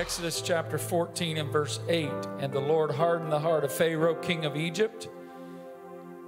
[0.00, 2.08] Exodus chapter 14 and verse 8.
[2.38, 5.10] And the Lord hardened the heart of Pharaoh, king of Egypt,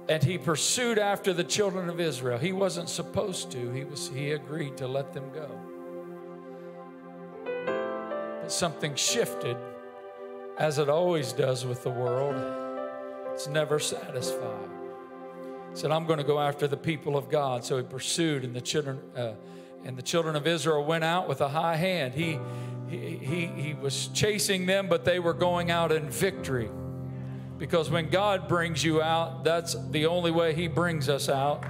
[0.07, 2.37] and he pursued after the children of Israel.
[2.37, 5.49] He wasn't supposed to, he, was, he agreed to let them go.
[8.43, 9.57] But something shifted,
[10.59, 12.35] as it always does with the world.
[13.33, 14.69] It's never satisfied.
[15.71, 17.65] He said, I'm going to go after the people of God.
[17.65, 18.99] So he pursued, and the children.
[19.17, 19.33] Uh,
[19.85, 22.13] and the children of Israel went out with a high hand.
[22.13, 22.39] He,
[22.97, 26.69] he, he, was chasing them, but they were going out in victory.
[27.57, 31.63] Because when God brings you out, that's the only way He brings us out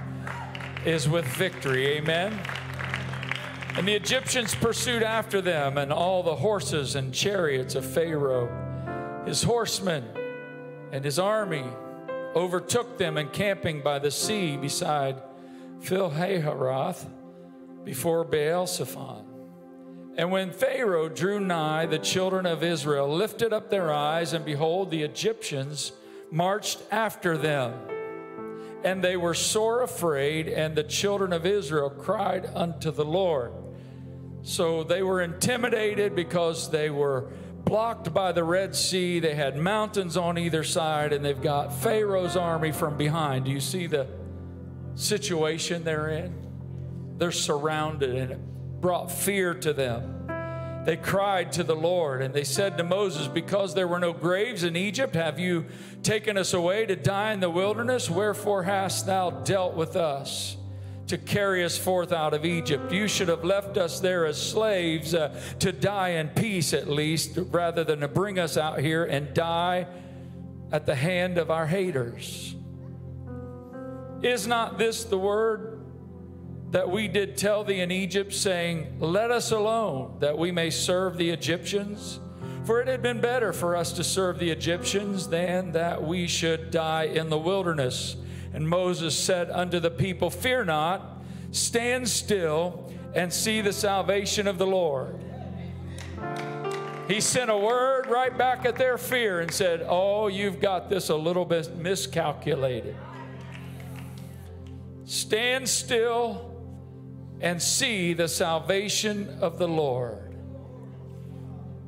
[0.84, 1.98] is with victory.
[1.98, 2.38] Amen.
[3.76, 8.48] And the Egyptians pursued after them, and all the horses and chariots of Pharaoh,
[9.26, 10.04] his horsemen,
[10.92, 11.64] and his army
[12.36, 15.20] overtook them encamping by the sea beside
[15.80, 17.04] Pihahiroth
[17.84, 19.33] before Baal Zephon.
[20.16, 24.90] And when Pharaoh drew nigh, the children of Israel lifted up their eyes, and behold,
[24.90, 25.92] the Egyptians
[26.30, 27.74] marched after them.
[28.84, 33.52] And they were sore afraid, and the children of Israel cried unto the Lord.
[34.42, 37.30] So they were intimidated because they were
[37.64, 39.18] blocked by the Red Sea.
[39.18, 43.46] They had mountains on either side, and they've got Pharaoh's army from behind.
[43.46, 44.06] Do you see the
[44.94, 46.34] situation they're in?
[47.16, 48.40] They're surrounded, and it
[48.84, 50.26] brought fear to them.
[50.84, 54.62] They cried to the Lord, and they said to Moses, Because there were no graves
[54.62, 55.64] in Egypt, have you
[56.02, 58.10] taken us away to die in the wilderness?
[58.10, 60.58] Wherefore hast thou dealt with us?
[61.06, 62.90] to carry us forth out of Egypt.
[62.90, 67.38] You should have left us there as slaves uh, to die in peace, at least,
[67.50, 69.86] rather than to bring us out here and die
[70.72, 72.56] at the hand of our haters.
[74.22, 75.83] Is not this the word
[76.74, 81.16] that we did tell thee in Egypt, saying, Let us alone, that we may serve
[81.16, 82.18] the Egyptians?
[82.64, 86.72] For it had been better for us to serve the Egyptians than that we should
[86.72, 88.16] die in the wilderness.
[88.52, 94.58] And Moses said unto the people, Fear not, stand still and see the salvation of
[94.58, 95.22] the Lord.
[97.06, 101.08] He sent a word right back at their fear and said, Oh, you've got this
[101.08, 102.96] a little bit miscalculated.
[105.04, 106.50] Stand still
[107.44, 110.34] and see the salvation of the Lord,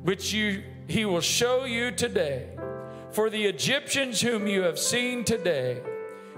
[0.03, 2.49] which you, he will show you today.
[3.09, 5.81] For the Egyptians whom you have seen today,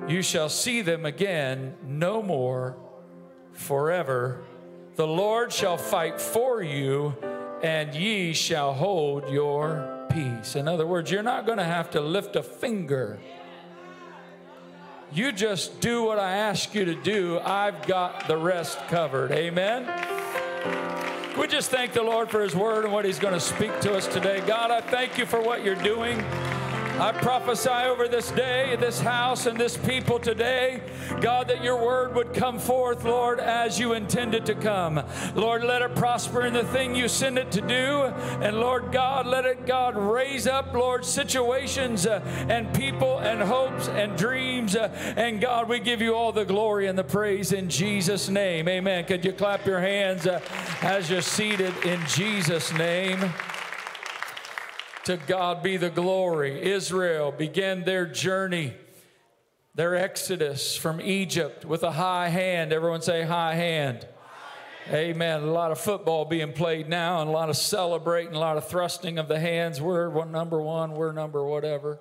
[0.08, 2.78] you shall see them again no more
[3.52, 4.42] forever.
[4.96, 7.14] The Lord shall fight for you,
[7.62, 10.56] and ye shall hold your peace.
[10.56, 13.20] In other words, you're not going to have to lift a finger
[15.12, 17.40] you just do what I ask you to do.
[17.40, 19.32] I've got the rest covered.
[19.32, 19.88] Amen.
[21.38, 23.94] We just thank the Lord for His word and what He's going to speak to
[23.94, 24.42] us today.
[24.46, 26.24] God, I thank you for what you're doing.
[27.00, 30.82] I prophesy over this day, this house, and this people today,
[31.22, 35.02] God, that your word would come forth, Lord, as you intended to come.
[35.34, 38.02] Lord, let it prosper in the thing you send it to do.
[38.42, 43.88] And Lord God, let it, God, raise up, Lord, situations uh, and people and hopes
[43.88, 44.76] and dreams.
[44.76, 48.68] Uh, and God, we give you all the glory and the praise in Jesus' name.
[48.68, 49.06] Amen.
[49.06, 50.42] Could you clap your hands uh,
[50.82, 53.32] as you're seated in Jesus' name?
[55.10, 56.62] To God be the glory.
[56.62, 58.76] Israel began their journey,
[59.74, 62.72] their exodus from Egypt with a high hand.
[62.72, 64.08] Everyone say, high hand.
[64.92, 65.42] Amen.
[65.42, 68.68] A lot of football being played now, and a lot of celebrating, a lot of
[68.68, 69.82] thrusting of the hands.
[69.82, 71.98] We're number one, we're number whatever.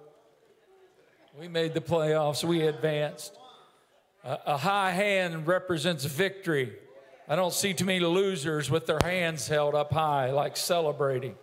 [1.41, 3.39] We made the playoffs, we advanced.
[4.23, 6.75] A, a high hand represents victory.
[7.27, 11.37] I don't see too many losers with their hands held up high, like celebrating.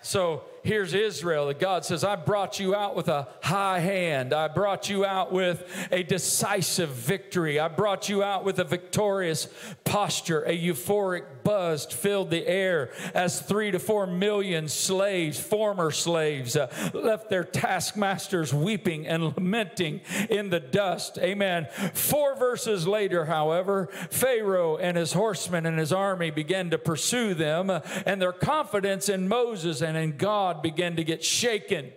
[0.00, 4.32] So here's Israel that God says, I brought you out with a high hand.
[4.32, 7.58] I brought you out with a decisive victory.
[7.58, 9.48] I brought you out with a victorious
[9.84, 10.42] posture.
[10.42, 16.70] A euphoric buzz filled the air as three to four million slaves, former slaves, uh,
[16.92, 21.18] left their taskmasters weeping and lamenting in the dust.
[21.18, 21.66] Amen.
[21.94, 27.70] Four verses later, however, Pharaoh and his horsemen and his army began to pursue them,
[27.70, 31.90] uh, and their confidence in Moses and in God God began to get shaken.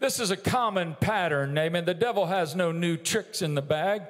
[0.00, 1.56] This is a common pattern.
[1.56, 1.86] Amen.
[1.86, 4.02] The devil has no new tricks in the bag.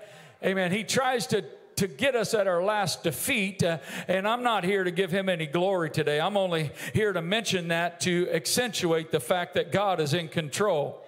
[0.44, 0.72] Amen.
[0.72, 1.44] He tries to
[1.76, 3.62] to get us at our last defeat.
[3.62, 3.78] Uh,
[4.08, 6.20] and I'm not here to give him any glory today.
[6.20, 11.01] I'm only here to mention that to accentuate the fact that God is in control.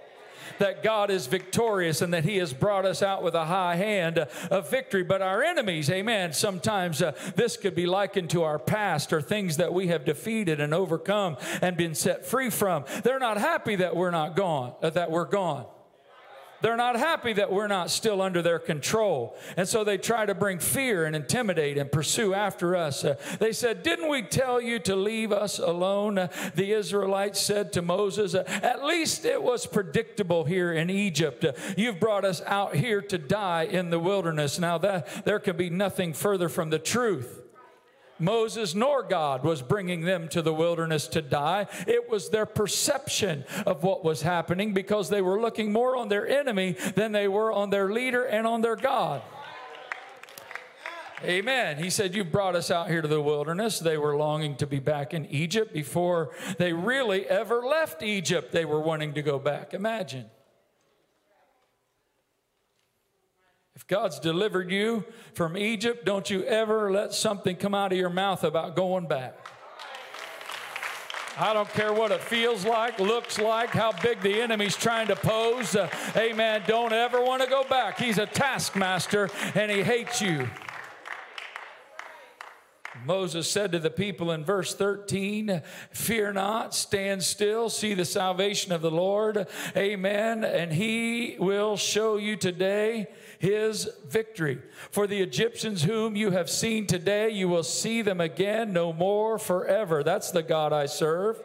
[0.59, 4.19] That God is victorious and that He has brought us out with a high hand
[4.19, 5.03] of victory.
[5.03, 9.57] But our enemies, amen, sometimes uh, this could be likened to our past or things
[9.57, 12.85] that we have defeated and overcome and been set free from.
[13.03, 15.67] They're not happy that we're not gone, uh, that we're gone.
[16.65, 19.37] They're not happy that we're not still under their control.
[19.55, 23.05] And so they try to bring fear and intimidate and pursue after us.
[23.05, 26.17] Uh, they said, Didn't we tell you to leave us alone?
[26.17, 31.45] Uh, the Israelites said to Moses, uh, At least it was predictable here in Egypt.
[31.45, 34.59] Uh, you've brought us out here to die in the wilderness.
[34.59, 37.44] Now, that, there can be nothing further from the truth.
[38.19, 41.67] Moses nor God was bringing them to the wilderness to die.
[41.87, 46.29] It was their perception of what was happening because they were looking more on their
[46.29, 49.23] enemy than they were on their leader and on their God.
[51.25, 51.79] Amen.
[51.79, 53.79] He said, You brought us out here to the wilderness.
[53.79, 58.53] They were longing to be back in Egypt before they really ever left Egypt.
[58.53, 59.73] They were wanting to go back.
[59.73, 60.27] Imagine.
[63.77, 65.05] If God's delivered you
[65.35, 69.35] from Egypt, don't you ever let something come out of your mouth about going back.
[71.37, 75.17] I don't care what it feels like, looks like, how big the enemy's trying to
[75.17, 75.75] pose.
[75.75, 76.63] Uh, amen.
[76.69, 77.99] Don't ever want to go back.
[77.99, 80.49] He's a taskmaster and he hates you.
[83.05, 88.71] Moses said to the people in verse 13, Fear not, stand still, see the salvation
[88.71, 89.49] of the Lord.
[89.77, 90.45] Amen.
[90.45, 93.09] And he will show you today
[93.45, 94.59] his victory.
[94.91, 99.39] For the Egyptians whom you have seen today, you will see them again no more
[99.39, 100.03] forever.
[100.03, 101.41] That's the God I serve.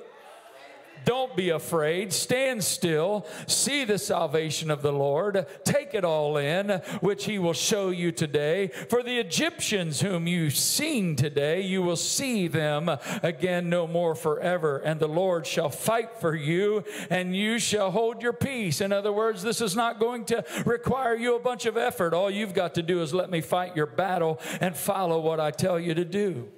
[1.05, 2.13] Don't be afraid.
[2.13, 3.25] Stand still.
[3.47, 5.45] See the salvation of the Lord.
[5.63, 8.67] Take it all in, which he will show you today.
[8.67, 12.89] For the Egyptians whom you've seen today, you will see them
[13.23, 14.77] again no more forever.
[14.77, 18.81] And the Lord shall fight for you, and you shall hold your peace.
[18.81, 22.13] In other words, this is not going to require you a bunch of effort.
[22.13, 25.51] All you've got to do is let me fight your battle and follow what I
[25.51, 26.49] tell you to do.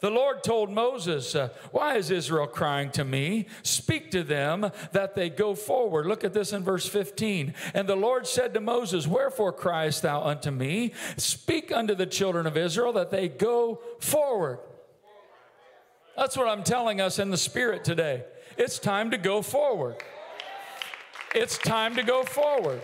[0.00, 3.46] The Lord told Moses, uh, Why is Israel crying to me?
[3.62, 6.06] Speak to them that they go forward.
[6.06, 7.54] Look at this in verse 15.
[7.74, 10.92] And the Lord said to Moses, Wherefore criest thou unto me?
[11.16, 14.60] Speak unto the children of Israel that they go forward.
[16.16, 18.24] That's what I'm telling us in the Spirit today.
[18.56, 19.96] It's time to go forward.
[21.34, 22.82] It's time to go forward.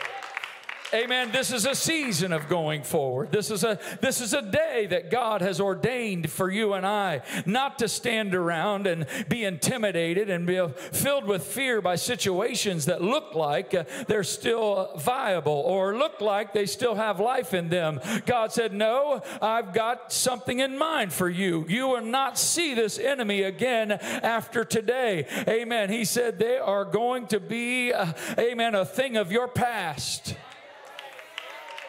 [0.92, 1.32] Amen.
[1.32, 3.32] This is a season of going forward.
[3.32, 7.22] This is a this is a day that God has ordained for you and I,
[7.46, 13.02] not to stand around and be intimidated and be filled with fear by situations that
[13.02, 18.00] look like uh, they're still viable or look like they still have life in them.
[18.26, 21.64] God said, "No, I've got something in mind for you.
[21.66, 25.90] You will not see this enemy again after today." Amen.
[25.90, 30.36] He said they are going to be uh, amen a thing of your past.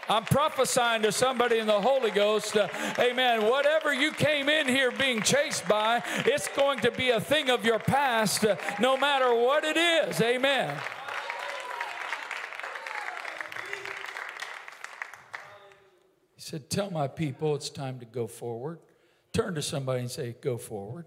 [0.07, 2.55] I'm prophesying to somebody in the Holy Ghost.
[2.55, 2.67] Uh,
[2.99, 3.49] amen.
[3.49, 7.65] Whatever you came in here being chased by, it's going to be a thing of
[7.65, 10.21] your past, uh, no matter what it is.
[10.21, 10.77] Amen.
[16.35, 18.79] He said, Tell my people it's time to go forward.
[19.33, 21.05] Turn to somebody and say, Go forward.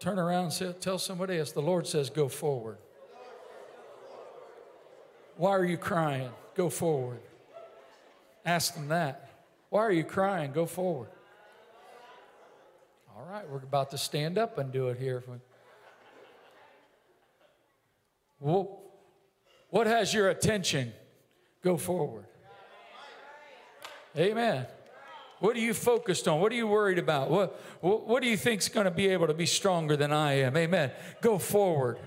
[0.00, 2.76] Turn around and say, tell somebody else, the Lord says, Go forward.
[5.36, 6.30] Why are you crying?
[6.54, 7.20] Go forward.
[8.44, 9.30] Ask them that.
[9.70, 10.52] Why are you crying?
[10.52, 11.08] Go forward.
[13.16, 15.22] All right, we're about to stand up and do it here.
[18.40, 18.80] Well,
[19.70, 20.92] what has your attention?
[21.62, 22.26] Go forward.
[24.16, 24.66] Amen.
[25.40, 26.40] What are you focused on?
[26.40, 27.30] What are you worried about?
[27.30, 30.12] What, what, what do you think is going to be able to be stronger than
[30.12, 30.56] I am?
[30.56, 30.92] Amen.
[31.20, 31.98] Go forward.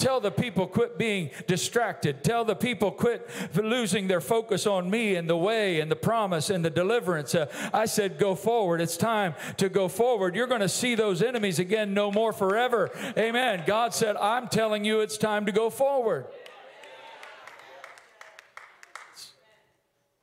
[0.00, 2.24] Tell the people quit being distracted.
[2.24, 6.48] Tell the people quit losing their focus on me and the way and the promise
[6.48, 7.34] and the deliverance.
[7.34, 8.80] Uh, I said, go forward.
[8.80, 10.34] It's time to go forward.
[10.34, 12.90] You're going to see those enemies again no more forever.
[13.18, 13.62] Amen.
[13.66, 16.24] God said, I'm telling you it's time to go forward.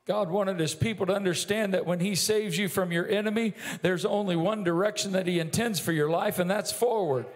[0.06, 4.04] God wanted his people to understand that when he saves you from your enemy, there's
[4.04, 7.26] only one direction that he intends for your life, and that's forward.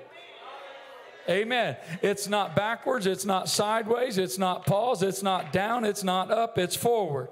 [1.28, 1.76] Amen.
[2.02, 6.58] It's not backwards, it's not sideways, it's not pause, it's not down, it's not up,
[6.58, 7.28] it's forward.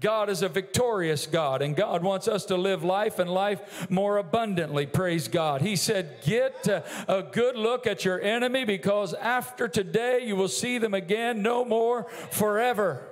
[0.00, 4.18] God is a victorious God, and God wants us to live life and life more
[4.18, 4.86] abundantly.
[4.86, 5.62] Praise God.
[5.62, 10.78] He said, Get a good look at your enemy because after today you will see
[10.78, 13.06] them again no more forever.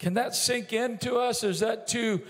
[0.00, 1.44] Can that sink into us?
[1.44, 2.22] Is that too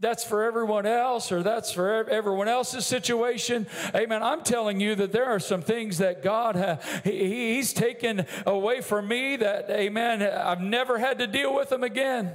[0.00, 3.66] that's for everyone else or that's for everyone else's situation.
[3.94, 4.22] Amen.
[4.22, 8.80] I'm telling you that there are some things that God, ha, he, He's taken away
[8.80, 12.32] from me that, amen, I've never had to deal with them again.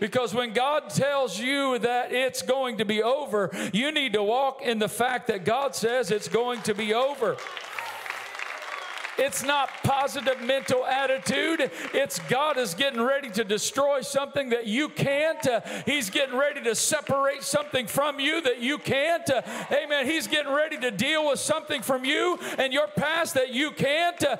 [0.00, 4.62] Because when God tells you that it's going to be over, you need to walk
[4.62, 7.36] in the fact that God says it's going to be over.
[9.20, 11.70] It's not positive mental attitude.
[11.92, 15.46] It's God is getting ready to destroy something that you can't.
[15.46, 19.28] Uh, he's getting ready to separate something from you that you can't.
[19.28, 20.06] Uh, amen.
[20.06, 24.24] He's getting ready to deal with something from you and your past that you can't.
[24.24, 24.38] Uh,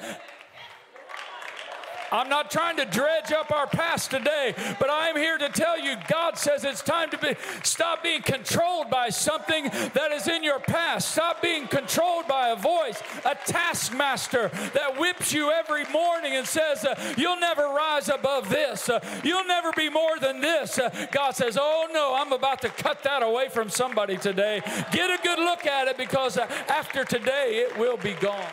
[2.13, 5.97] I'm not trying to dredge up our past today, but I'm here to tell you
[6.09, 9.65] God says it's time to be, stop being controlled by something
[9.95, 11.13] that is in your past.
[11.13, 16.85] Stop being controlled by a voice, a taskmaster that whips you every morning and says,
[16.85, 18.89] uh, You'll never rise above this.
[18.89, 20.79] Uh, you'll never be more than this.
[20.79, 24.63] Uh, God says, Oh no, I'm about to cut that away from somebody today.
[24.93, 28.47] Get a good look at it because uh, after today, it will be gone.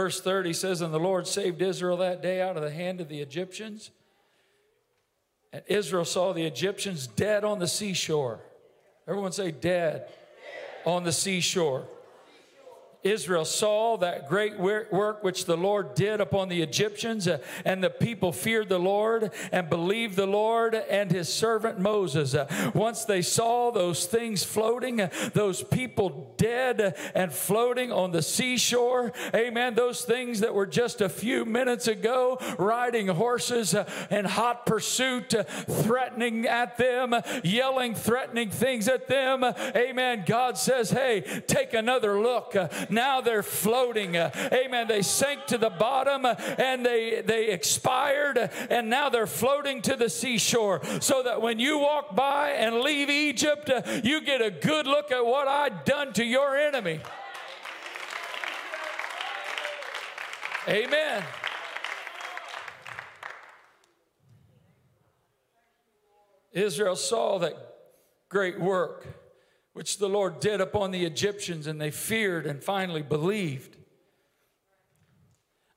[0.00, 3.10] Verse 30 says, And the Lord saved Israel that day out of the hand of
[3.10, 3.90] the Egyptians.
[5.52, 8.40] And Israel saw the Egyptians dead on the seashore.
[9.06, 9.60] Everyone say, dead,
[10.06, 10.08] dead.
[10.86, 11.84] on the seashore.
[13.02, 17.88] Israel saw that great work which the Lord did upon the Egyptians, uh, and the
[17.88, 22.34] people feared the Lord and believed the Lord and his servant Moses.
[22.34, 28.22] Uh, once they saw those things floating, uh, those people dead and floating on the
[28.22, 33.74] seashore, amen, those things that were just a few minutes ago riding horses
[34.10, 35.34] in hot pursuit,
[35.68, 40.24] threatening at them, yelling threatening things at them, amen.
[40.26, 42.54] God says, hey, take another look
[42.90, 44.16] now they're floating.
[44.16, 44.88] Uh, amen.
[44.88, 49.96] They sank to the bottom uh, and they, they expired, and now they're floating to
[49.96, 50.80] the seashore.
[51.00, 55.10] So that when you walk by and leave Egypt, uh, you get a good look
[55.10, 57.00] at what I've done to your enemy.
[60.68, 61.22] Amen.
[66.52, 67.54] Israel saw that
[68.28, 69.06] great work
[69.72, 73.76] which the Lord did upon the Egyptians, and they feared and finally believed.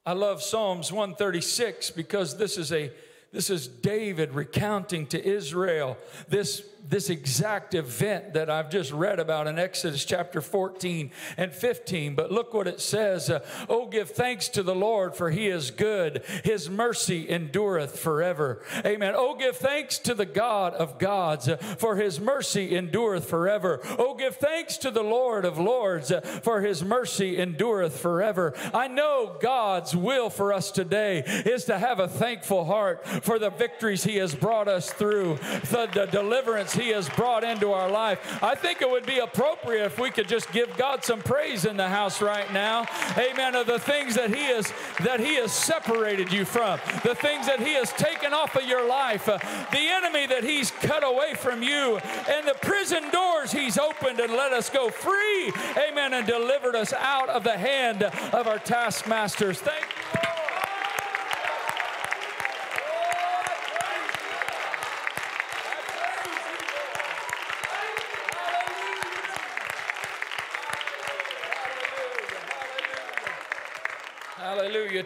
[0.06, 2.92] I love Psalms 136 because this is a
[3.34, 5.98] this is David recounting to Israel
[6.30, 12.16] this this exact event that I've just read about in Exodus chapter 14 and 15.
[12.16, 15.72] But look what it says uh, Oh, give thanks to the Lord, for he is
[15.72, 16.24] good.
[16.44, 18.64] His mercy endureth forever.
[18.86, 19.14] Amen.
[19.16, 23.80] Oh, give thanks to the God of gods, uh, for his mercy endureth forever.
[23.98, 28.54] Oh, give thanks to the Lord of lords, uh, for his mercy endureth forever.
[28.74, 33.50] I know God's will for us today is to have a thankful heart for the
[33.50, 35.38] victories he has brought us through,
[35.72, 38.44] the, the deliverance he has brought into our life.
[38.44, 41.78] I think it would be appropriate if we could just give God some praise in
[41.78, 42.86] the house right now.
[43.18, 43.56] Amen.
[43.56, 47.60] Of the things that he has that he has separated you from, the things that
[47.60, 49.38] he has taken off of your life, uh,
[49.72, 51.98] the enemy that he's cut away from you,
[52.30, 55.52] and the prison doors he's opened and let us go free.
[55.78, 56.14] Amen.
[56.14, 59.60] And delivered us out of the hand of our taskmasters.
[59.60, 59.86] Thank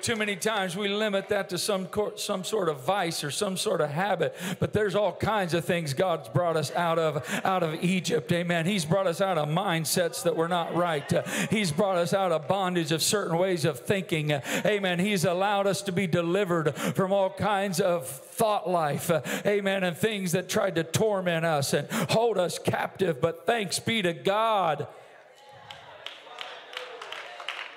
[0.02, 3.82] Too many times we limit that to some, some sort of vice or some sort
[3.82, 7.84] of habit, but there's all kinds of things God's brought us out of out of
[7.84, 8.32] Egypt.
[8.32, 8.66] Amen.
[8.66, 11.12] He's brought us out of mindsets that were not right.
[11.12, 14.32] Uh, he's brought us out of bondage of certain ways of thinking.
[14.32, 15.00] Uh, amen.
[15.00, 19.10] He's allowed us to be delivered from all kinds of thought life.
[19.10, 19.84] Uh, amen.
[19.84, 23.22] And things that tried to torment us and hold us captive.
[23.22, 24.88] But thanks be to God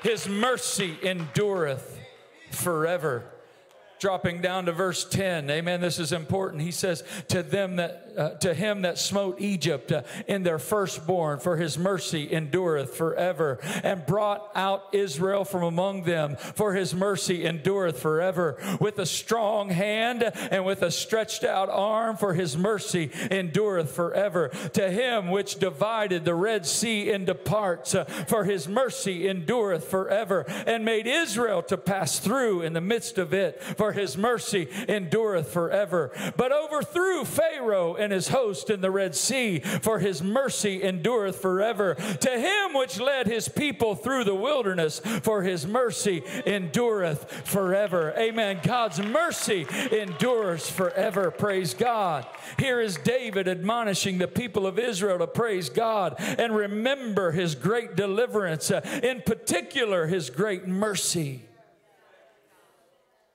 [0.02, 1.99] his mercy endureth
[2.50, 3.24] forever.
[3.98, 6.62] Dropping down to verse 10 amen this is important.
[6.62, 11.38] He says to them that uh, to him that smote egypt uh, in their firstborn
[11.38, 17.44] for his mercy endureth forever and brought out israel from among them for his mercy
[17.44, 23.10] endureth forever with a strong hand and with a stretched out arm for his mercy
[23.30, 29.28] endureth forever to him which divided the red sea into parts uh, for his mercy
[29.28, 34.16] endureth forever and made israel to pass through in the midst of it for his
[34.16, 36.10] mercy endureth forever.
[36.36, 41.94] But overthrew Pharaoh and his host in the Red Sea, for his mercy endureth forever.
[41.94, 48.14] To him which led his people through the wilderness, for his mercy endureth forever.
[48.16, 48.60] Amen.
[48.62, 51.30] God's mercy endures forever.
[51.30, 52.26] Praise God.
[52.58, 57.96] Here is David admonishing the people of Israel to praise God and remember his great
[57.96, 61.42] deliverance, uh, in particular, his great mercy.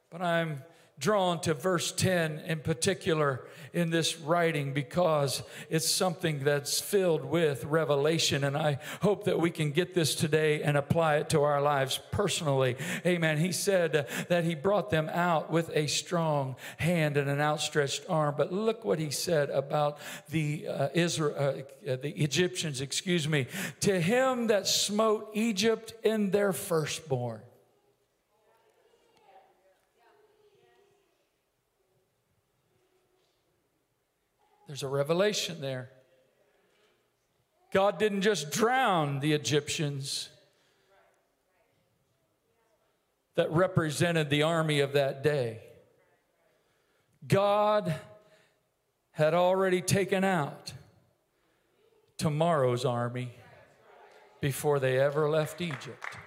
[0.09, 0.63] But I'm
[0.99, 3.45] drawn to verse 10 in particular
[3.75, 8.43] in this writing because it's something that's filled with revelation.
[8.43, 11.99] And I hope that we can get this today and apply it to our lives
[12.11, 12.77] personally.
[13.05, 13.37] Amen.
[13.37, 18.35] He said that he brought them out with a strong hand and an outstretched arm.
[18.37, 19.97] But look what he said about
[20.29, 23.47] the uh, Israel, uh, the Egyptians, excuse me.
[23.81, 27.41] To him that smote Egypt in their firstborn.
[34.75, 35.89] There's a revelation there.
[37.71, 40.27] God didn't just drown the Egyptians
[43.35, 45.61] that represented the army of that day.
[47.25, 47.95] God
[49.11, 50.73] had already taken out
[52.17, 53.31] tomorrow's army
[54.41, 56.17] before they ever left Egypt.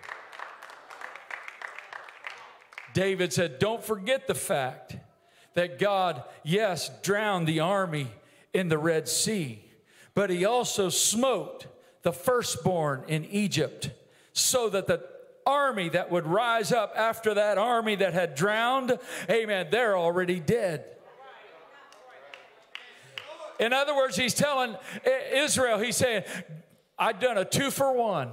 [2.95, 4.97] David said, Don't forget the fact
[5.53, 8.07] that God, yes, drowned the army
[8.53, 9.65] in the Red Sea,
[10.15, 11.67] but he also smote
[12.03, 13.91] the firstborn in Egypt
[14.33, 15.05] so that the
[15.47, 18.99] army that would rise up after that army that had drowned,
[19.31, 20.85] amen, they're already dead.
[23.59, 24.77] In other words, he's telling
[25.33, 26.23] Israel, he's saying,
[26.99, 28.33] I've done a two for one.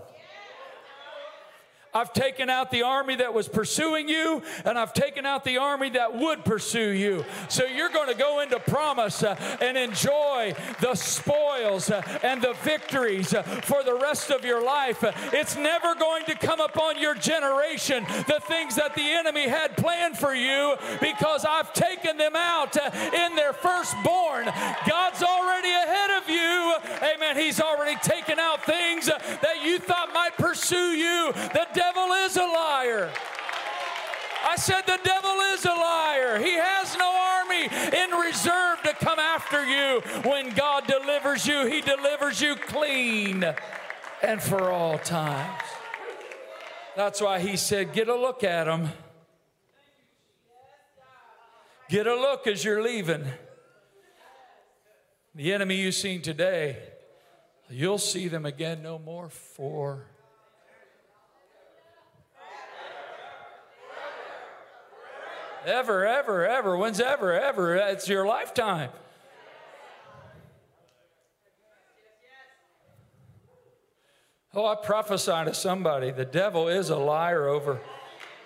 [1.96, 5.92] I've taken out the army that was pursuing you, and I've taken out the army
[5.92, 7.24] that would pursue you.
[7.48, 12.54] So you're going to go into promise uh, and enjoy the spoils uh, and the
[12.64, 15.06] victories uh, for the rest of your life.
[15.32, 20.18] It's never going to come upon your generation the things that the enemy had planned
[20.18, 24.46] for you because I've taken them out uh, in their firstborn.
[24.86, 26.76] God's already ahead of you.
[27.16, 27.38] Amen.
[27.38, 31.32] He's already taken out things uh, that you thought might pursue you.
[31.34, 33.12] The devil is a liar.
[34.48, 36.40] I said, The devil is a liar.
[36.40, 40.02] He has no army in reserve to come after you.
[40.24, 43.46] When God delivers you, He delivers you clean
[44.24, 45.62] and for all times.
[46.96, 48.90] That's why He said, Get a look at him.
[51.88, 53.26] Get a look as you're leaving.
[55.36, 56.78] The enemy you've seen today,
[57.70, 60.06] you'll see them again no more for
[65.66, 66.78] Ever, ever, ever.
[66.78, 67.76] When's ever, ever?
[67.76, 68.92] It's your lifetime.
[74.54, 77.82] Oh, I prophesy to somebody the devil is a liar over.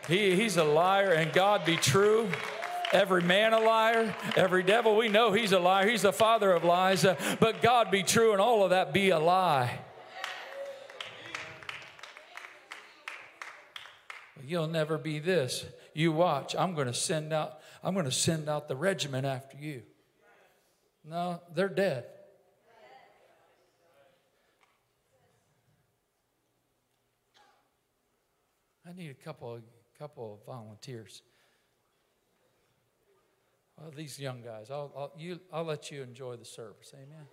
[0.08, 2.30] He, he's a liar, and God be true.
[2.92, 5.88] Every man a liar, every devil, we know he's a liar.
[5.88, 9.10] He's the father of lies, uh, but God be true, and all of that be
[9.10, 9.78] a lie.
[14.44, 15.66] You'll never be this.
[15.94, 16.56] You watch.
[16.56, 17.60] I'm going to send out.
[17.84, 19.84] I'm going to send out the regiment after you.
[21.04, 22.06] No, they're dead.
[28.88, 29.62] I need a couple of
[30.00, 31.22] couple of volunteers.
[33.78, 36.94] Well, these young guys, I'll, I'll, you, I'll let you enjoy the service.
[36.96, 37.26] Amen.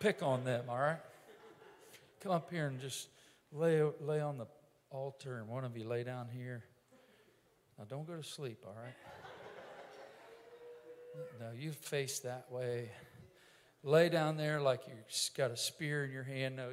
[0.00, 0.98] pick on them, all right?
[2.20, 3.08] Come up here and just
[3.52, 4.46] lay, lay on the
[4.90, 6.64] altar, and one of you lay down here.
[7.80, 8.92] Now, don't go to sleep, all right?
[11.40, 12.90] Now, you face that way.
[13.82, 16.56] Lay down there like you've got a spear in your hand.
[16.56, 16.72] No,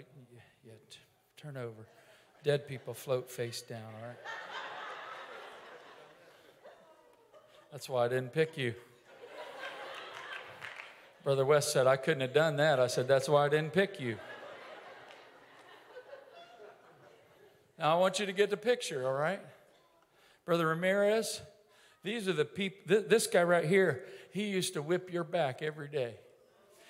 [0.66, 0.74] yeah,
[1.38, 1.88] turn over.
[2.44, 4.18] Dead people float face down, all right?
[7.72, 8.76] That's why I didn't pick you.
[11.24, 12.82] Brother West said, I couldn't have done that.
[12.82, 14.18] I said, That's why I didn't pick you.
[17.80, 19.40] Now, I want you to get the picture, all right?
[20.48, 21.42] Brother Ramirez,
[22.04, 25.62] these are the people, th- this guy right here, he used to whip your back
[25.62, 26.16] every day.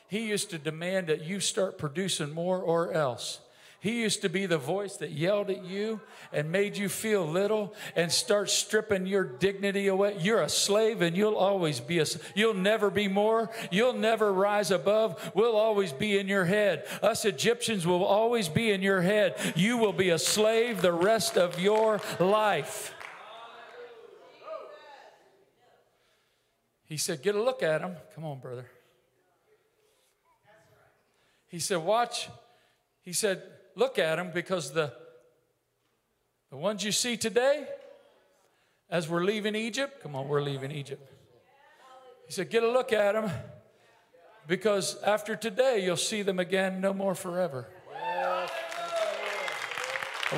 [0.10, 3.40] He used to demand that you start producing more or else.
[3.80, 7.74] He used to be the voice that yelled at you and made you feel little
[7.96, 10.18] and start stripping your dignity away.
[10.20, 13.50] You're a slave and you'll always be a you'll never be more.
[13.72, 15.32] You'll never rise above.
[15.34, 16.86] We'll always be in your head.
[17.02, 19.36] Us Egyptians will always be in your head.
[19.56, 22.94] You will be a slave the rest of your life.
[26.88, 27.96] He said, Get a look at him.
[28.16, 28.66] Come on, brother.
[31.48, 32.30] He said, Watch.
[33.02, 33.44] He said,
[33.76, 34.92] Look at him because the,
[36.50, 37.68] the ones you see today,
[38.90, 41.12] as we're leaving Egypt, come on, we're leaving Egypt.
[42.26, 43.30] He said, Get a look at them
[44.48, 47.68] because after today, you'll see them again no more forever.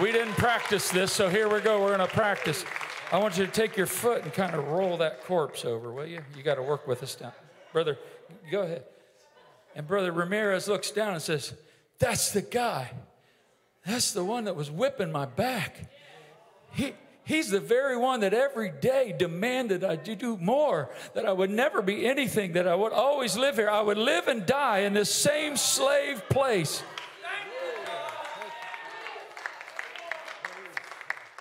[0.01, 1.81] We didn't practice this, so here we go.
[1.81, 2.63] We're going to practice.
[3.11, 6.05] I want you to take your foot and kind of roll that corpse over, will
[6.05, 6.21] you?
[6.37, 7.33] You got to work with us now.
[7.73, 7.97] Brother,
[8.51, 8.83] go ahead.
[9.75, 11.53] And Brother Ramirez looks down and says,
[11.97, 12.91] That's the guy.
[13.85, 15.89] That's the one that was whipping my back.
[16.71, 16.93] He,
[17.29, 21.83] He's the very one that every day demanded I do more, that I would never
[21.83, 23.69] be anything, that I would always live here.
[23.69, 26.81] I would live and die in this same slave place.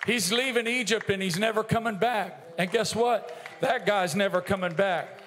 [0.09, 2.41] He's leaving Egypt and he's never coming back.
[2.57, 3.37] And guess what?
[3.61, 5.19] That guy's never coming back.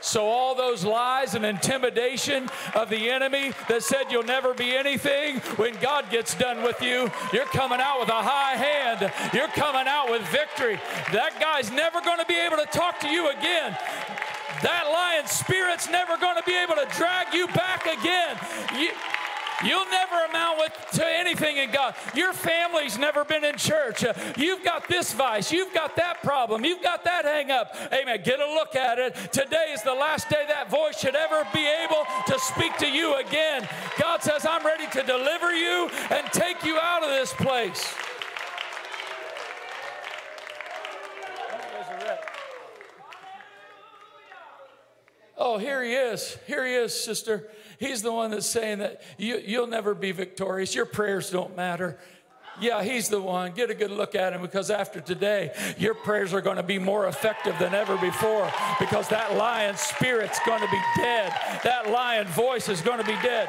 [0.00, 5.38] So, all those lies and intimidation of the enemy that said you'll never be anything,
[5.56, 9.12] when God gets done with you, you're coming out with a high hand.
[9.32, 10.78] You're coming out with victory.
[11.12, 13.76] That guy's never going to be able to talk to you again.
[14.62, 18.36] That lion spirit's never going to be able to drag you back again.
[18.76, 18.90] You,
[19.64, 21.94] You'll never amount with, to anything in God.
[22.14, 24.04] Your family's never been in church.
[24.04, 25.50] Uh, you've got this vice.
[25.50, 26.64] You've got that problem.
[26.64, 27.74] You've got that hang up.
[27.92, 28.20] Amen.
[28.22, 29.14] Get a look at it.
[29.32, 33.16] Today is the last day that voice should ever be able to speak to you
[33.16, 33.66] again.
[33.98, 37.94] God says, I'm ready to deliver you and take you out of this place.
[45.38, 46.38] Oh, here he is.
[46.46, 47.48] Here he is, sister.
[47.78, 50.74] He's the one that's saying that you, you'll never be victorious.
[50.74, 51.98] Your prayers don't matter.
[52.60, 53.52] Yeah, he's the one.
[53.52, 56.78] Get a good look at him because after today, your prayers are going to be
[56.78, 61.32] more effective than ever before because that lion spirit's going to be dead.
[61.64, 63.48] That lion voice is going to be dead.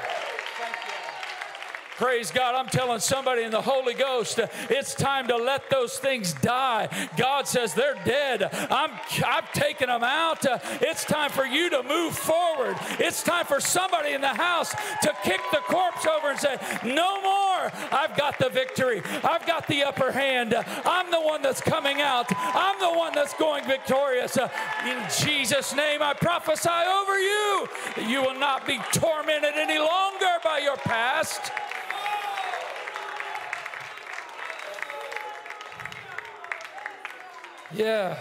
[1.97, 2.53] Praise God.
[2.53, 6.89] I'm telling somebody in the Holy Ghost, it's time to let those things die.
[7.17, 8.43] God says they're dead.
[8.69, 8.91] I'm,
[9.25, 10.45] I've taken them out.
[10.81, 12.75] It's time for you to move forward.
[12.99, 17.19] It's time for somebody in the house to kick the corpse over and say, No
[17.21, 17.71] more.
[17.91, 19.01] I've got the victory.
[19.23, 20.53] I've got the upper hand.
[20.53, 22.27] I'm the one that's coming out.
[22.37, 24.37] I'm the one that's going victorious.
[24.37, 27.67] In Jesus' name, I prophesy over you
[28.07, 31.51] you will not be tormented any longer by your past.
[37.73, 38.17] Yeah.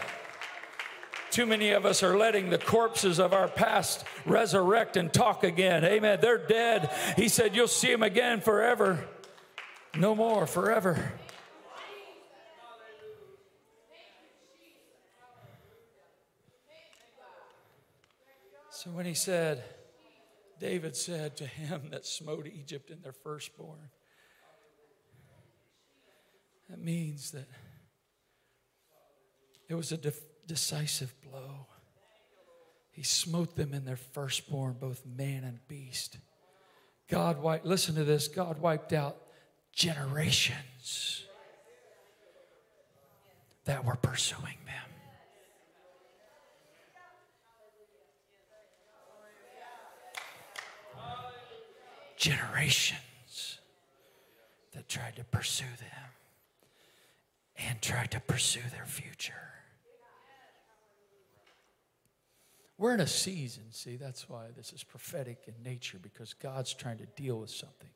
[1.31, 5.85] Too many of us are letting the corpses of our past resurrect and talk again.
[5.85, 6.19] Amen.
[6.21, 6.91] They're dead.
[7.17, 9.07] He said, You'll see them again forever.
[9.97, 11.13] No more, forever.
[18.71, 19.65] So when he said,
[20.61, 23.91] David said to him that smote Egypt in their firstborn,
[26.69, 27.47] that means that
[29.69, 30.13] it was a de-
[30.47, 31.67] decisive blow.
[32.91, 36.19] He smote them in their firstborn, both man and beast.
[37.09, 39.17] God wiped, listen to this, God wiped out
[39.73, 41.25] generations
[43.65, 44.75] that were pursuing them.
[52.17, 53.59] Generations
[54.73, 56.11] that tried to pursue them
[57.59, 59.56] and tried to pursue their future.
[62.79, 66.99] We're in a season, see, that's why this is prophetic in nature, because God's trying
[66.99, 67.89] to deal with something.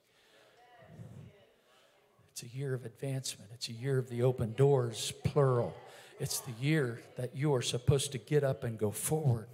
[2.32, 5.74] It's a year of advancement, it's a year of the open doors, plural.
[6.18, 9.48] It's the year that you are supposed to get up and go forward.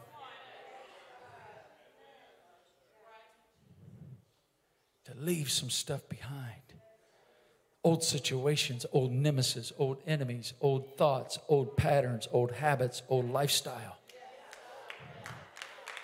[5.07, 6.63] To leave some stuff behind
[7.85, 13.99] old situations, old nemesis, old enemies, old thoughts, old patterns, old habits, old lifestyle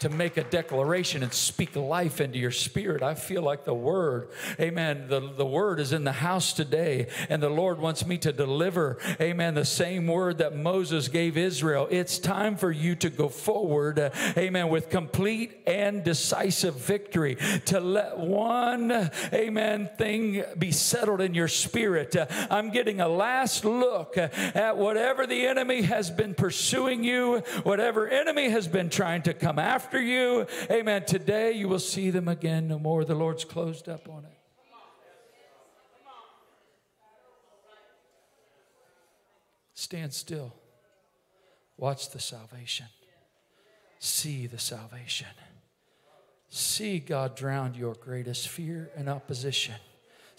[0.02, 3.04] to make a declaration and speak life into your spirit.
[3.04, 7.40] I feel like the word, amen, the, the word is in the house today, and
[7.40, 11.86] the Lord wants me to deliver, amen, the same word that Moses gave Israel.
[11.88, 17.36] It's time for you to go forward, uh, amen, with complete and decisive victory,
[17.66, 22.16] to let one, amen, thing be settled in your spirit.
[22.16, 28.08] Uh, I'm getting a last look at whatever the enemy has been pursuing you, whatever
[28.08, 30.46] enemy has been trying to come after after you.
[30.70, 31.04] Amen.
[31.04, 33.04] Today you will see them again no more.
[33.04, 34.30] The Lord's closed up on it.
[39.74, 40.54] Stand still.
[41.76, 42.86] Watch the salvation.
[43.98, 45.26] see the salvation.
[46.48, 49.74] See God drown your greatest fear and opposition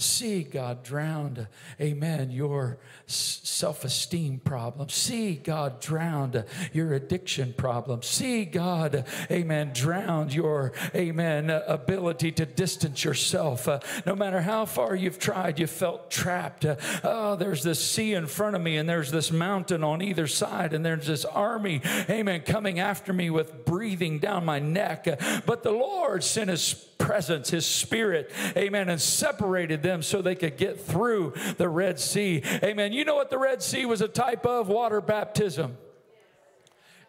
[0.04, 1.48] See God drowned,
[1.80, 4.90] amen, your self esteem problem.
[4.90, 8.02] See God drowned your addiction problem.
[8.04, 13.68] See God, amen, drowned your, amen, ability to distance yourself.
[13.68, 16.66] Uh, no matter how far you've tried, you felt trapped.
[16.66, 20.28] Uh, oh, there's this sea in front of me, and there's this mountain on either
[20.28, 25.08] side, and there's this army, amen, coming after me with breathing down my neck.
[25.08, 30.36] Uh, but the Lord sent his presence, His Spirit, amen, and separated them so they
[30.36, 32.42] could get through the Red Sea.
[32.64, 32.94] Amen.
[32.94, 34.70] You know what the Red Sea was a type of?
[34.70, 35.78] Water baptism.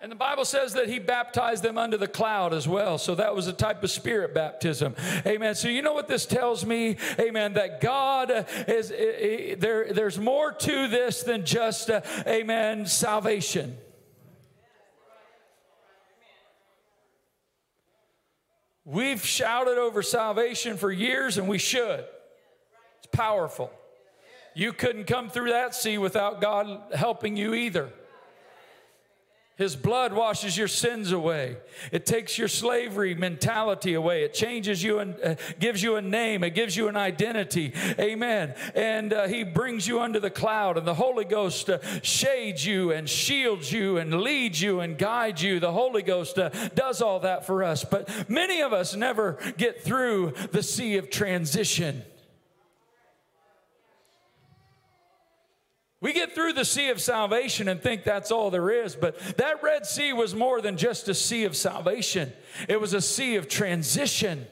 [0.00, 2.98] And the Bible says that he baptized them under the cloud as well.
[2.98, 4.94] So that was a type of spirit baptism.
[5.24, 5.54] Amen.
[5.54, 6.98] So you know what this tells me?
[7.18, 7.54] Amen.
[7.54, 8.30] That God
[8.68, 13.78] is, there, there's more to this than just, uh, amen, salvation.
[18.85, 22.05] We've shouted over salvation for years, and we should.
[22.99, 23.70] It's powerful.
[24.55, 27.90] You couldn't come through that sea without God helping you either.
[29.56, 31.58] His blood washes your sins away.
[31.92, 34.24] It takes your slavery mentality away.
[34.24, 36.42] It changes you and uh, gives you a name.
[36.42, 37.72] It gives you an identity.
[38.00, 38.56] Amen.
[38.74, 42.90] And uh, He brings you under the cloud, and the Holy Ghost uh, shades you
[42.90, 45.60] and shields you and leads you and guides you.
[45.60, 47.84] The Holy Ghost uh, does all that for us.
[47.84, 52.02] But many of us never get through the sea of transition.
[56.04, 59.62] We get through the sea of salvation and think that's all there is, but that
[59.62, 62.30] Red Sea was more than just a sea of salvation,
[62.68, 64.46] it was a sea of transition.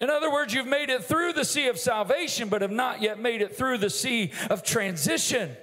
[0.00, 3.20] In other words, you've made it through the sea of salvation, but have not yet
[3.20, 5.56] made it through the sea of transition.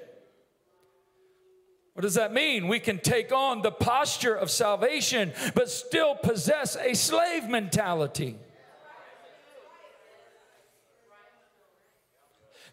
[1.91, 2.69] What does that mean?
[2.69, 8.39] We can take on the posture of salvation, but still possess a slave mentality.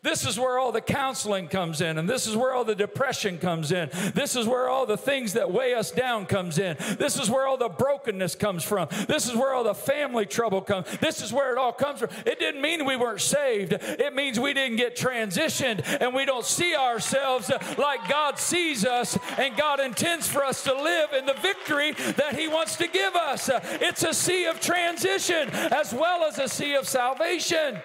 [0.02, 3.36] This is where all the counseling comes in, and this is where all the depression
[3.36, 3.90] comes in.
[4.14, 6.76] This is where all the things that weigh us down comes in.
[6.98, 8.88] This is where all the brokenness comes from.
[9.08, 10.86] This is where all the family trouble comes.
[10.98, 12.10] This is where it all comes from.
[12.24, 13.72] It didn't mean we weren't saved.
[13.72, 19.18] It means we didn't get transitioned and we don't see ourselves like God sees us
[19.36, 23.16] and God intends for us to live in the victory that he wants to give
[23.16, 23.50] us.
[23.52, 27.80] It's a sea of transition as well as a sea of salvation.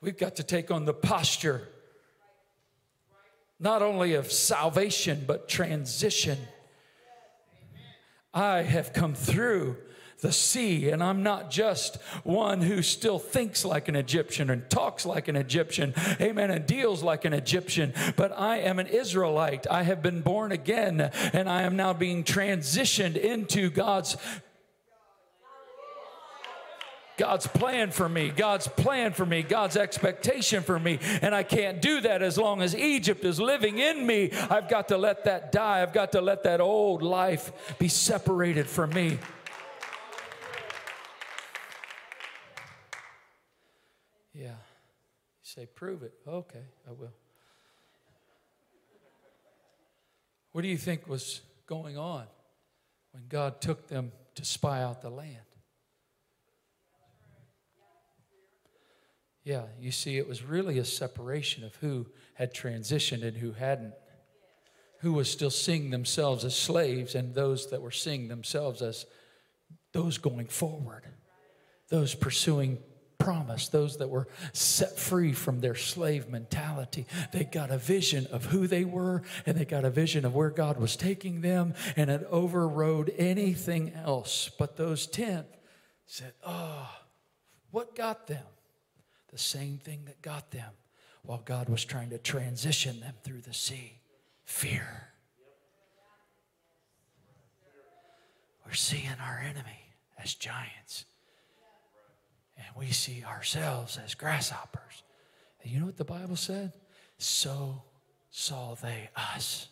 [0.00, 1.68] We've got to take on the posture
[3.60, 6.38] not only of salvation, but transition.
[8.32, 9.76] I have come through
[10.22, 15.04] the sea, and I'm not just one who still thinks like an Egyptian and talks
[15.04, 19.66] like an Egyptian, amen, and deals like an Egyptian, but I am an Israelite.
[19.70, 21.00] I have been born again,
[21.32, 24.16] and I am now being transitioned into God's
[27.20, 30.98] God's plan for me, God's plan for me, God's expectation for me.
[31.20, 34.32] And I can't do that as long as Egypt is living in me.
[34.32, 35.82] I've got to let that die.
[35.82, 39.18] I've got to let that old life be separated from me.
[44.32, 44.46] Yeah.
[44.46, 44.54] You
[45.42, 46.14] say, prove it.
[46.26, 47.12] Okay, I will.
[50.52, 52.24] What do you think was going on
[53.12, 55.49] when God took them to spy out the land?
[59.44, 63.94] Yeah, you see, it was really a separation of who had transitioned and who hadn't.
[65.00, 69.06] Who was still seeing themselves as slaves and those that were seeing themselves as
[69.92, 71.04] those going forward,
[71.88, 72.78] those pursuing
[73.18, 77.06] promise, those that were set free from their slave mentality.
[77.32, 80.50] They got a vision of who they were and they got a vision of where
[80.50, 84.50] God was taking them, and it overrode anything else.
[84.58, 85.44] But those 10
[86.06, 86.90] said, Oh,
[87.70, 88.44] what got them?
[89.30, 90.72] The same thing that got them
[91.22, 94.00] while God was trying to transition them through the sea
[94.44, 95.08] fear.
[98.66, 101.04] We're seeing our enemy as giants,
[102.56, 105.02] and we see ourselves as grasshoppers.
[105.62, 106.72] And you know what the Bible said?
[107.18, 107.82] So
[108.30, 109.68] saw they us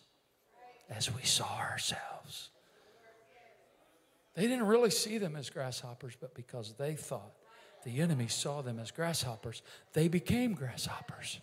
[0.91, 2.51] as we saw ourselves.
[4.35, 7.33] They didn't really see them as grasshoppers, but because they thought
[7.85, 9.63] the enemy saw them as grasshoppers,
[9.93, 11.41] they became grasshoppers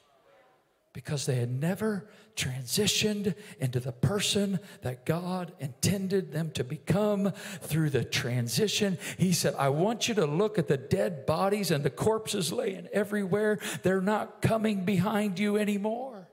[0.95, 7.89] because they had never transitioned into the person that God intended them to become through
[7.89, 8.97] the transition.
[9.17, 12.87] He said, I want you to look at the dead bodies and the corpses laying
[12.93, 13.59] everywhere.
[13.83, 16.29] They're not coming behind you anymore.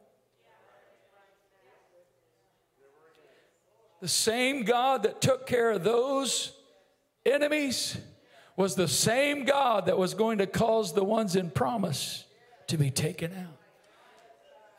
[4.00, 6.56] The same God that took care of those
[7.26, 7.96] enemies
[8.56, 12.24] was the same God that was going to cause the ones in promise
[12.68, 13.58] to be taken out.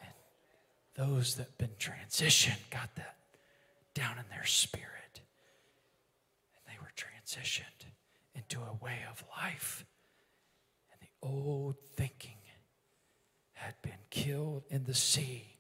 [0.03, 3.15] And those that have been transitioned got that
[3.93, 5.21] down in their spirit.
[6.55, 7.63] And they were transitioned
[8.36, 9.86] into a way of life.
[10.91, 12.38] And the old thinking
[13.53, 15.57] had been killed in the sea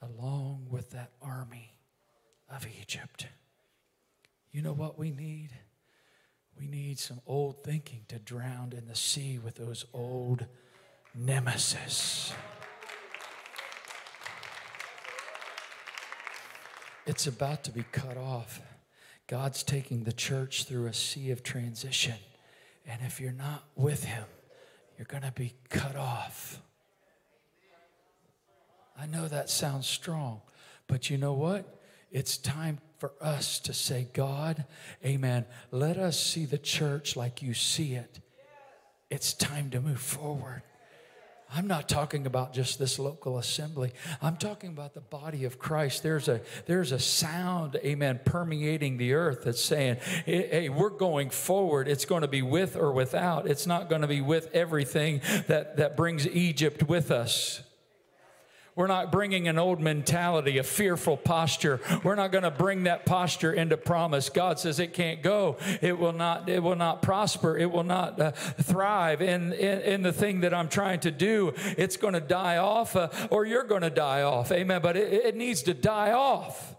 [0.00, 1.74] along with that army
[2.50, 3.26] of Egypt.
[4.50, 5.50] You know what we need?
[6.58, 10.46] We need some old thinking to drown in the sea with those old
[11.14, 12.32] nemesis.
[17.06, 18.60] It's about to be cut off.
[19.26, 22.16] God's taking the church through a sea of transition.
[22.86, 24.24] And if you're not with Him,
[24.96, 26.60] you're going to be cut off.
[28.98, 30.42] I know that sounds strong,
[30.86, 31.80] but you know what?
[32.10, 34.64] It's time for us to say, God,
[35.04, 35.44] amen.
[35.72, 38.20] Let us see the church like you see it.
[39.10, 40.62] It's time to move forward.
[41.52, 43.90] I'm not talking about just this local assembly.
[44.22, 46.04] I'm talking about the body of Christ.
[46.04, 51.88] There's a there's a sound, amen, permeating the earth that's saying, "Hey, we're going forward.
[51.88, 53.48] It's going to be with or without.
[53.48, 57.64] It's not going to be with everything that that brings Egypt with us."
[58.74, 61.78] We're not bringing an old mentality, a fearful posture.
[62.02, 64.30] We're not going to bring that posture into promise.
[64.30, 65.58] God says it can't go.
[65.82, 66.48] It will not.
[66.48, 67.58] It will not prosper.
[67.58, 71.52] It will not uh, thrive in, in, in the thing that I'm trying to do.
[71.76, 74.50] It's going to die off, uh, or you're going to die off.
[74.50, 74.80] Amen.
[74.80, 76.71] But it, it needs to die off.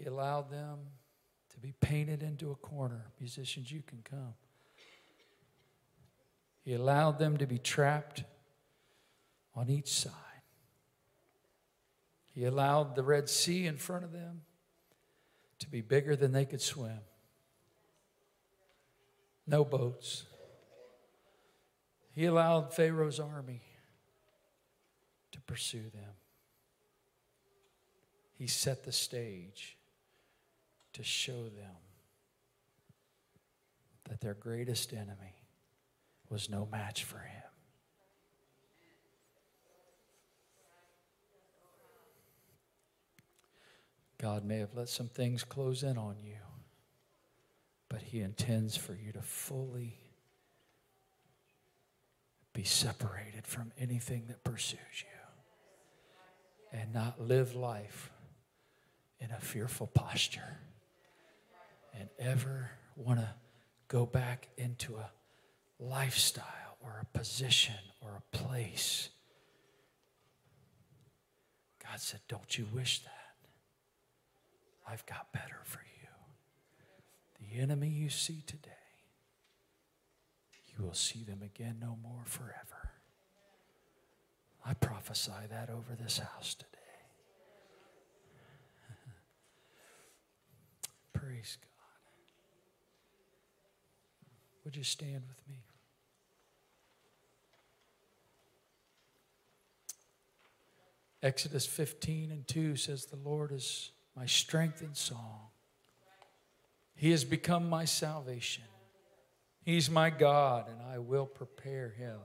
[0.00, 0.78] He allowed them
[1.52, 3.10] to be painted into a corner.
[3.20, 4.32] Musicians, you can come.
[6.62, 8.24] He allowed them to be trapped
[9.54, 10.14] on each side.
[12.34, 14.40] He allowed the Red Sea in front of them
[15.58, 17.00] to be bigger than they could swim.
[19.46, 20.24] No boats.
[22.14, 23.60] He allowed Pharaoh's army
[25.32, 26.14] to pursue them.
[28.38, 29.76] He set the stage
[30.92, 31.76] to show them
[34.08, 35.44] that their greatest enemy
[36.28, 37.42] was no match for him.
[44.20, 46.36] God may have let some things close in on you,
[47.88, 49.96] but He intends for you to fully
[52.52, 55.06] be separated from anything that pursues you
[56.78, 58.10] and not live life
[59.20, 60.58] in a fearful posture
[61.98, 63.28] and ever want to
[63.88, 65.10] go back into a
[65.78, 69.08] lifestyle or a position or a place.
[71.82, 73.10] God said, Don't you wish that?
[74.86, 76.08] I've got better for you.
[77.40, 78.70] The enemy you see today,
[80.66, 82.90] you will see them again no more forever.
[84.64, 86.68] I prophesy that over this house today.
[91.12, 91.69] Praise God.
[94.64, 95.62] Would you stand with me?
[101.22, 105.48] Exodus 15 and 2 says, The Lord is my strength and song.
[106.94, 108.64] He has become my salvation.
[109.62, 112.18] He's my God, and I will prepare him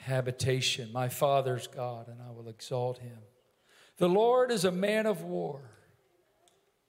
[0.00, 3.18] habitation, my Father's God, and I will exalt him.
[3.98, 5.60] The Lord is a man of war.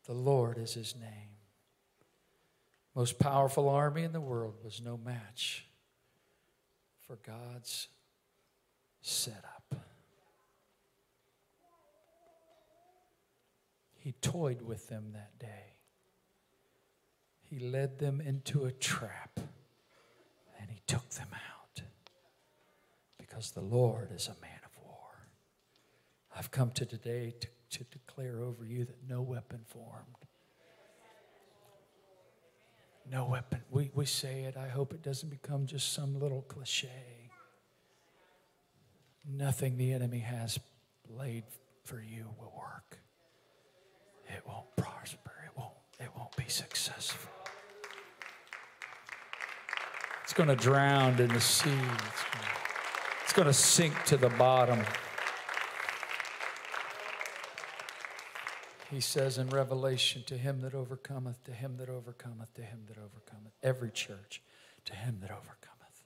[0.06, 1.31] The Lord is his name
[2.96, 5.66] most powerful army in the world was no match
[7.08, 7.88] for God's
[9.02, 9.76] setup.
[13.98, 15.78] He toyed with them that day.
[17.44, 19.40] He led them into a trap
[20.60, 21.82] and he took them out
[23.18, 25.28] because the Lord is a man of war.
[26.36, 30.16] I've come to today to, to declare over you that no weapon formed
[33.10, 33.62] no weapon.
[33.70, 34.56] We, we say it.
[34.58, 37.32] I hope it doesn't become just some little cliche.
[39.30, 40.60] Nothing the enemy has
[41.10, 41.44] laid
[41.84, 43.00] for you will work.
[44.28, 45.32] It won't prosper.
[45.46, 47.32] It won't, it won't be successful.
[50.24, 51.70] It's going to drown in the sea.
[53.24, 54.80] It's going to sink to the bottom.
[58.92, 62.98] He says in Revelation, to him that overcometh, to him that overcometh, to him that
[62.98, 63.54] overcometh.
[63.64, 64.42] Every church.
[64.84, 66.04] to him that overcometh.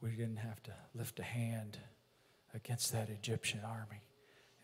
[0.00, 1.78] We didn't have to lift a hand
[2.54, 4.02] against that Egyptian army.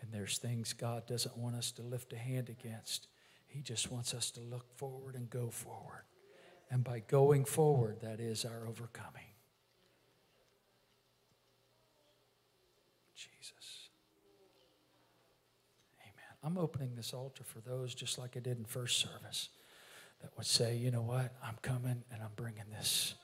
[0.01, 3.09] And there's things God doesn't want us to lift a hand against.
[3.47, 6.05] He just wants us to look forward and go forward.
[6.71, 9.35] And by going forward, that is our overcoming.
[13.15, 13.89] Jesus.
[16.03, 16.34] Amen.
[16.45, 19.49] I'm opening this altar for those, just like I did in first service,
[20.21, 23.15] that would say, you know what, I'm coming and I'm bringing this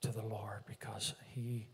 [0.00, 1.68] to the Lord because He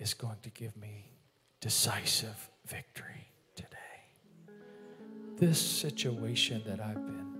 [0.00, 1.12] is going to give me
[1.60, 3.68] decisive victory today.
[5.36, 7.36] This situation that I've been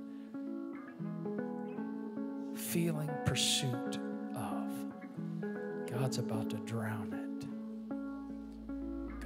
[2.54, 3.98] feeling pursuit
[4.36, 4.66] of,
[5.90, 7.46] God's about to drown it.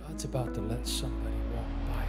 [0.00, 1.66] God's about to let somebody walk
[1.96, 2.04] by